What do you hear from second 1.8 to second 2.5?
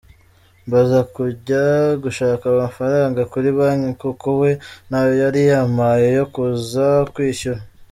gushaka